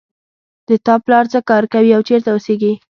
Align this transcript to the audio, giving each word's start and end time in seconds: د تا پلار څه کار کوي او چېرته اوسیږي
د 0.67 0.69
تا 0.85 0.95
پلار 1.05 1.25
څه 1.33 1.39
کار 1.49 1.63
کوي 1.73 1.91
او 1.97 2.01
چېرته 2.09 2.29
اوسیږي 2.31 2.71